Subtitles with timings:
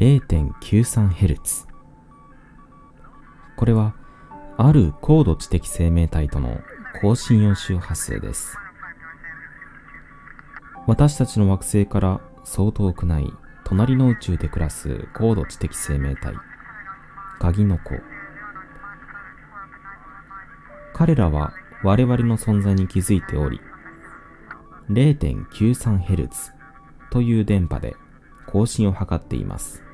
[0.00, 1.66] 0.93Hz
[3.54, 3.94] これは
[4.56, 6.58] ある高度知的生命体との
[7.02, 8.56] 高信用周波数です。
[10.86, 13.30] 私たちの惑星からそう遠くない
[13.64, 16.34] 隣の宇宙で暮らす高度知的生命体
[17.38, 17.90] 鍵の子。
[20.94, 21.52] 彼らは
[21.84, 23.60] 我々の存在に気づいており
[24.88, 26.52] 0.93Hz
[27.10, 27.96] という電波で
[28.46, 29.89] 更新を図っています。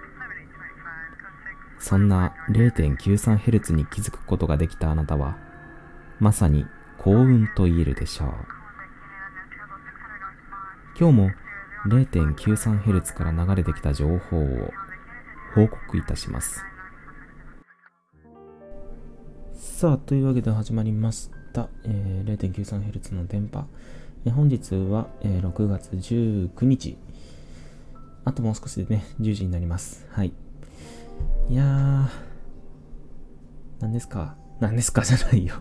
[1.87, 5.39] そんな 0.93Hz に気づくことができたあなたは
[6.19, 6.67] まさに
[6.99, 8.29] 幸運と言えるでしょう。
[10.99, 11.31] 今日も
[11.87, 14.73] 0.93Hz から流れてきた情報を
[15.55, 16.65] 報告いたします。
[19.55, 23.65] さあ、というわけで始まりました、えー、0.93Hz の電波、
[24.25, 26.99] えー、本日は、えー、6月19日。
[28.25, 30.05] あともう少しでね、10時になります。
[30.11, 30.33] はい。
[31.49, 32.09] いやー、
[33.81, 34.37] 何ですか？
[34.61, 35.03] 何ですか？
[35.05, 35.57] じゃないよ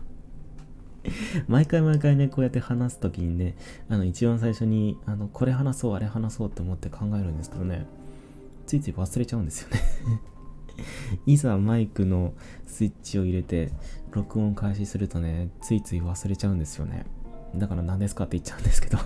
[1.47, 3.55] 毎回毎回ね、こうやって話すときにね、
[3.89, 7.85] あの、一番最初に、あの、これ話そう、あれ話そうって思って考えるんですけどね、
[8.65, 9.79] ついつい忘れちゃうんですよね
[11.27, 12.33] いざマイクの
[12.65, 13.71] スイッチを入れて、
[14.11, 17.05] 録音開始するとね、ついつい忘れちゃうんですよね。
[17.55, 18.97] だから何ですかって言っちゃうんですけど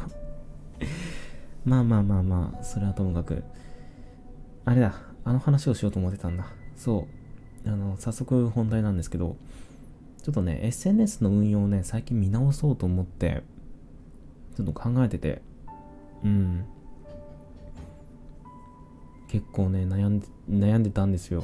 [1.66, 3.44] まあまあまあまあ、それはともかく。
[4.63, 4.94] あれだ、
[5.25, 6.47] あの話をしようと思ってたんだ。
[6.80, 7.08] そ
[7.66, 7.69] う。
[7.69, 9.35] あの、早速本題なんですけど、
[10.23, 13.44] ちょっとね、SNS の運用をね、最近見直そうと思って、
[14.55, 15.41] ちょっと考えてて、
[16.23, 16.66] うん。
[19.27, 21.44] 結構ね、悩んで、悩んでたんですよ。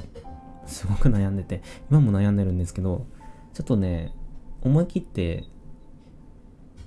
[0.66, 3.06] すごく悩んでて、今も悩んでるんですけど、
[3.54, 4.14] ちょっとね、
[4.62, 5.44] 思い切って、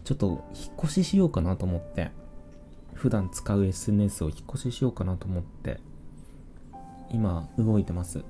[0.05, 2.13] ちょっと引っ越ししようかなと思って、
[2.95, 5.81] 普段使う SNS を引っ越ししようかなと思って、
[7.11, 8.25] 今動いてます。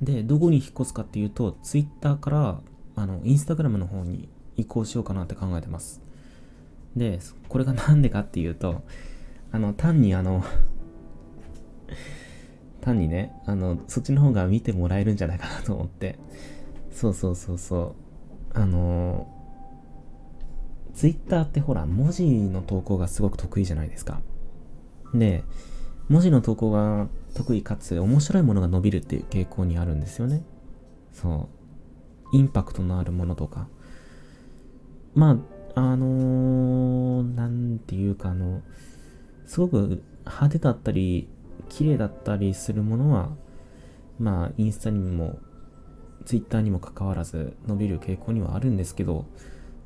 [0.00, 2.60] で、どこに引っ越すかっていうと、Twitter から
[2.96, 6.00] あの、インスタグラムの方に移行しようかなって考えてます。
[6.96, 8.82] で、これがなんでかっていうと、
[9.52, 10.42] あの、単にあの
[12.80, 16.18] 単にね、あの、そっちの方が見てもらえるんじゃないかなと思って。
[16.90, 17.94] そうそうそうそ
[18.54, 18.58] う。
[18.58, 19.28] あの、
[20.94, 24.22] ツイッターってほら、文字の投稿がすごく得意じゃないですか。
[25.14, 25.44] で、
[26.08, 30.44] 文字の投稿が得意かつ面白いものが伸びるっていう傾向にあるんですよね。
[31.12, 31.48] そ
[32.32, 32.36] う。
[32.36, 33.68] インパクトのあるものとか、
[35.14, 35.38] ま
[35.74, 38.62] あ、あのー、なんていうか、あの、
[39.46, 41.28] すごく派手だったり、
[41.68, 43.30] 綺麗だったりするものは、
[44.18, 45.38] まあ、インスタにも、
[46.24, 49.26] ツイッターにもかかわらず伸びる傾向にはあるんですけど、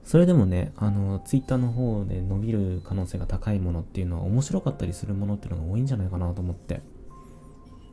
[0.05, 6.81] それでもね、あの、ツイッターの方で伸びる可能性が高いものっていうのは面白かったりするものっていうのが多いんじゃないかなと思って。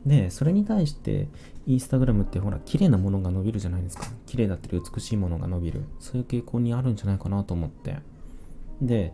[0.06, 1.28] で、それに対して、
[1.66, 4.06] インスタグラムってほら、綺麗なものが伸びるじゃないですか。
[4.26, 5.82] 綺麗だったり美しいものが伸びる。
[6.00, 7.98] そういう傾向にあるんじゃないかなと思って。
[8.80, 9.12] で、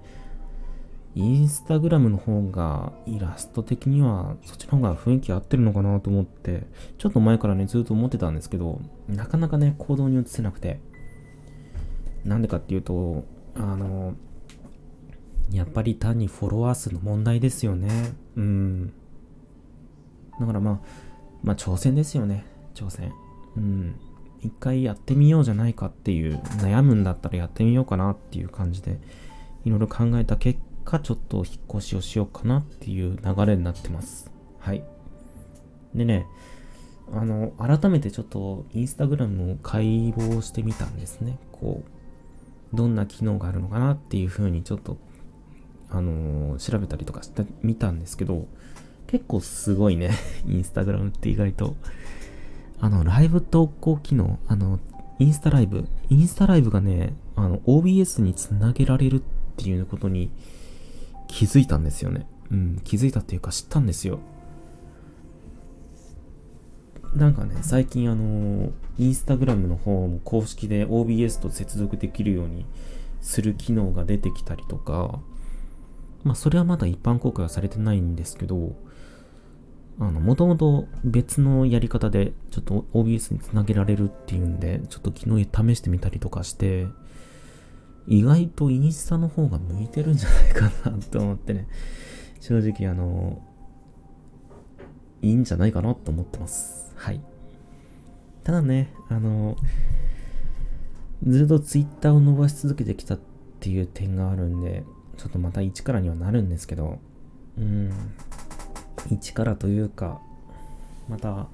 [1.14, 6.66] インスタグラムの方がイラスト的にはそっちの方が雰囲気合ってるのかなと思って、
[6.98, 10.80] ちょっと前からね、ずっと思ってたんですけど、なかなかね、行動に移せなくて。
[12.24, 13.24] なんでかっていうと、
[13.54, 14.14] あの、
[15.50, 18.14] やっぱり単にフォロワー数の問題ですよね。
[18.36, 18.92] うん。
[20.40, 20.80] だからまあ、
[21.42, 22.44] まあ挑戦ですよね。
[22.74, 23.12] 挑戦。
[23.56, 23.96] うん。
[24.40, 28.98] 一回やってみようじゃないかっていう、悩むんだったらやってみようかなっていう感じで、
[29.64, 34.30] いろいろ考えた結果、ちょっと引っ越しをしようかなっていう流れになってます。
[34.58, 34.84] はい。
[35.94, 36.26] でね、
[37.12, 41.38] あの、改めてちょっとインスタグラムを解剖してみたんですね。
[41.52, 41.90] こう、
[42.74, 44.98] どんな機能があるのかなっていうふうにちょっと、
[45.90, 48.46] あのー、調べたりとかしてみたんですけど、
[49.06, 50.10] 結構すごいね。
[50.46, 51.76] インスタグラムって意外と。
[52.80, 54.80] あの、ライブ投稿機能、あの、
[55.18, 55.86] インスタライブ。
[56.10, 59.22] インスタライブがね、あの、OBS につなげられるっ
[59.56, 60.30] ていうことに
[61.28, 62.26] 気づいたんですよね。
[62.50, 64.18] うん、気づいたっていうか知ったんですよ。
[67.14, 72.66] なんかね、最近あの、インスタグラムの方も公式で OBS と接続できるように
[73.20, 75.20] する機能が出てきたりとか、
[76.24, 78.74] まあそれはまだ一般公開はされてないんですけど、
[80.00, 86.88] あの、もともと別のやり方で、ちょっと OBS につなげられるっていうんで、ちょっと昨日試してみたりとかして、
[88.08, 91.68] 意外とインスタの方が向いてるんじゃないかなと思ってね、
[92.40, 93.40] 正直あの、
[95.24, 96.92] いいんじゃないかなと思ってます。
[96.96, 97.20] はい。
[98.44, 99.56] ただね、あの、
[101.26, 103.18] ずっと Twitter を伸ばし続けてきたっ
[103.60, 104.84] ていう点があるんで、
[105.16, 106.98] ちょっとまた一からにはなるんですけど、
[107.56, 107.90] うん、
[109.10, 110.20] 一からというか、
[111.08, 111.48] また、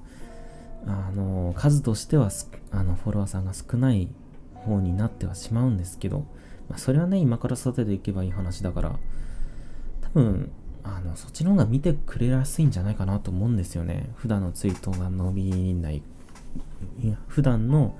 [0.85, 2.29] あの、数としては
[2.71, 4.09] あの、フォロワーさんが少ない
[4.53, 6.25] 方になってはしまうんですけど、
[6.67, 8.99] まあ、それはね、今から育てていけばいい話だから、
[10.01, 10.51] 多分、
[10.83, 14.09] あの、そっちの方が見てくれやすいんじゃないかなと思うんですよね。
[14.15, 16.01] 普段のツイートが伸びない。
[17.03, 17.97] いや普段の、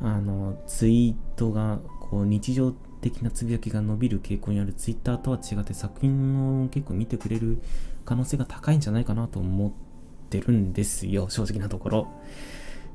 [0.00, 7.60] あの、ツイートが、こう、日常的なつぶやきが伸びる傾向にあるツイッターとは違って作品を結構見てくれる
[8.04, 9.72] 可能性が高いんじゃないかなと思っ
[10.30, 12.08] てるんですよ、正直なところ。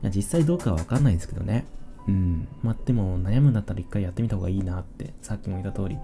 [0.01, 1.65] いや実際どうかはわかんないんですけどね。
[2.07, 2.47] うん。
[2.63, 5.97] まあ、でも悩むんだったら一回やってみた方がいいなって、さっきも言った通り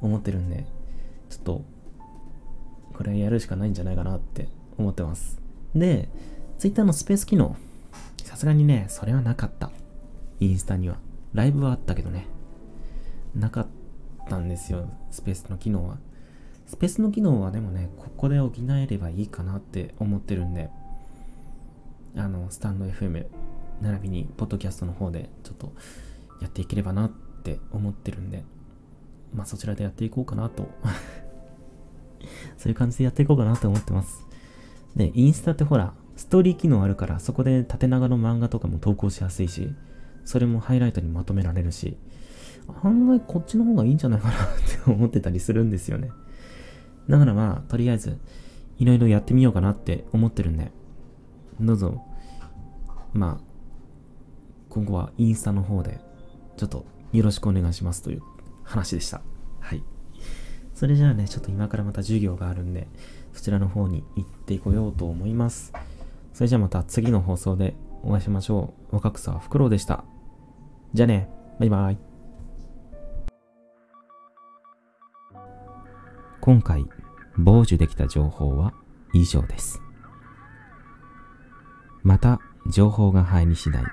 [0.00, 0.66] 思ってるんで、
[1.28, 1.64] ちょっと、
[3.00, 5.40] これやるしかないんじゃないかなって思ってます。
[5.74, 6.10] で、
[6.58, 7.56] Twitter のスペース機能、
[8.24, 9.70] さすがにね、それはなかった。
[10.38, 10.98] インスタには。
[11.32, 12.26] ライブはあったけどね。
[13.34, 13.66] なかっ
[14.28, 15.96] たんですよ、スペースの機能は。
[16.66, 20.68] スペースの機能はでもね、ここで補えればいいかなって思ってるんで、
[22.16, 23.28] あの、スタンド FM、
[23.80, 25.72] 並びに、ポッドキャストの方で、ちょっと、
[26.42, 28.44] やっていければなって思ってるんで、
[29.34, 30.68] まあそちらでやっていこうかなと
[32.60, 34.22] そういう感じでやっていこうかなと思ってます。
[34.94, 39.72] で、インスタってほら、ストーリー機能あるから、そこで縦長の漫画とかも投稿しやすいし、
[40.26, 41.96] それもハイライトにまとめられるし、
[42.82, 44.38] 案外こっちの方がいいんじゃないかなっ
[44.84, 46.10] て思ってたりするんですよね。
[47.08, 48.18] だからまあ、とりあえず、
[48.76, 50.70] いろいろやってみようかなって思ってるんで、
[51.58, 52.02] どうぞ、
[53.14, 53.44] まあ、
[54.68, 55.98] 今後はインスタの方で、
[56.58, 56.84] ちょっと
[57.14, 58.22] よろしくお願いしますという
[58.64, 59.22] 話でした。
[59.60, 59.82] はい。
[60.80, 62.88] それじゃあね、ちょっと今からまた授業があるんで、
[63.34, 65.74] そちらの方に行ってこようと思います。
[66.32, 68.94] それじゃあまた次の放送でお会いしましょう。
[68.94, 70.06] 若草フクロウでした。
[70.94, 71.28] じゃあね、
[71.58, 71.98] バイバイ。
[76.40, 76.86] 今回、
[77.36, 78.72] 傍受できた情報は
[79.12, 79.82] 以上です。
[82.02, 82.40] また、
[82.72, 83.84] 情報が入り次第、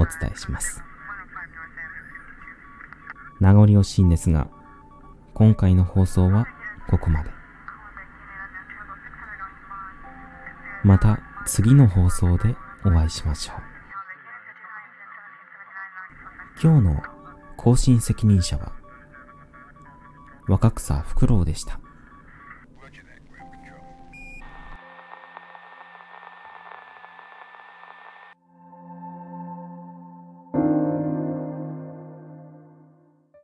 [0.00, 0.82] お伝えします。
[3.38, 4.48] 名残惜しいんですが、
[5.34, 6.46] 今回の放送は
[6.88, 7.30] ここまで。
[10.84, 12.54] また次の放送で
[12.84, 13.56] お会いしましょう。
[16.62, 17.02] 今日の
[17.56, 18.74] 更新責任者は
[20.46, 21.80] 若草フクロウでした。